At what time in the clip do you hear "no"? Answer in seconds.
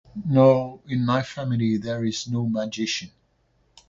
0.25-0.81, 2.27-2.49